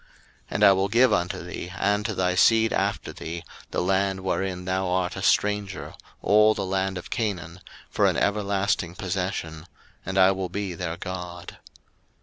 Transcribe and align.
01:017:008 0.01 0.09
And 0.49 0.63
I 0.63 0.71
will 0.71 0.87
give 0.87 1.13
unto 1.13 1.43
thee, 1.43 1.73
and 1.77 2.03
to 2.07 2.15
thy 2.15 2.33
seed 2.33 2.73
after 2.73 3.13
thee, 3.13 3.43
the 3.69 3.83
land 3.83 4.21
wherein 4.21 4.65
thou 4.65 4.87
art 4.87 5.15
a 5.15 5.21
stranger, 5.21 5.93
all 6.23 6.55
the 6.55 6.65
land 6.65 6.97
of 6.97 7.11
Canaan, 7.11 7.59
for 7.87 8.07
an 8.07 8.17
everlasting 8.17 8.95
possession; 8.95 9.67
and 10.03 10.17
I 10.17 10.31
will 10.31 10.49
be 10.49 10.73
their 10.73 10.97
God. 10.97 11.59